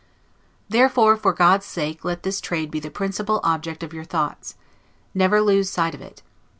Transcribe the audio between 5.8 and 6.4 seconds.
of it.